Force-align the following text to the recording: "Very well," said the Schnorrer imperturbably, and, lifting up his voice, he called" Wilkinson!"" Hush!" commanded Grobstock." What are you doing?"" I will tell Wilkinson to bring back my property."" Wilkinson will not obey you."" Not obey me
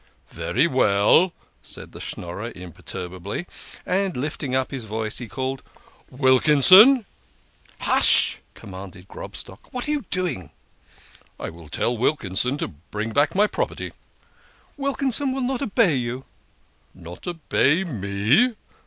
"Very 0.31 0.65
well," 0.65 1.31
said 1.61 1.91
the 1.91 1.99
Schnorrer 1.99 2.51
imperturbably, 2.55 3.45
and, 3.85 4.17
lifting 4.17 4.55
up 4.55 4.71
his 4.71 4.85
voice, 4.85 5.19
he 5.19 5.27
called" 5.27 5.61
Wilkinson!"" 6.09 7.05
Hush!" 7.81 8.39
commanded 8.55 9.07
Grobstock." 9.07 9.59
What 9.71 9.87
are 9.87 9.91
you 9.91 10.05
doing?"" 10.09 10.49
I 11.39 11.51
will 11.51 11.69
tell 11.69 11.95
Wilkinson 11.95 12.57
to 12.57 12.67
bring 12.69 13.11
back 13.13 13.35
my 13.35 13.45
property."" 13.45 13.93
Wilkinson 14.75 15.33
will 15.33 15.41
not 15.43 15.61
obey 15.61 15.93
you."" 15.97 16.25
Not 16.95 17.27
obey 17.27 17.83
me 17.83 18.55